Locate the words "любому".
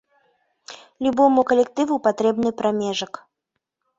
1.07-1.41